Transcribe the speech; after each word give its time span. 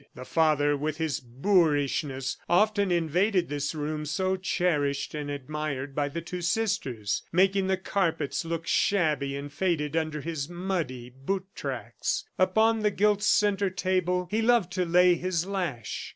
The 0.15 0.25
father, 0.25 0.75
with 0.75 0.97
his 0.97 1.19
boorishness, 1.19 2.37
often 2.49 2.91
invaded 2.91 3.49
this 3.49 3.75
room 3.75 4.07
so 4.07 4.35
cherished 4.35 5.13
and 5.13 5.29
admired 5.29 5.93
by 5.93 6.09
the 6.09 6.21
two 6.21 6.41
sisters, 6.41 7.21
making 7.31 7.67
the 7.67 7.77
carpets 7.77 8.43
look 8.43 8.65
shabby 8.65 9.35
and 9.35 9.53
faded 9.53 9.95
under 9.95 10.19
his 10.21 10.49
muddy 10.49 11.11
boot 11.11 11.45
tracks. 11.53 12.25
Upon 12.39 12.79
the 12.79 12.89
gilt 12.89 13.21
centre 13.21 13.69
table, 13.69 14.27
he 14.31 14.41
loved 14.41 14.73
to 14.73 14.85
lay 14.85 15.13
his 15.13 15.45
lash. 15.45 16.07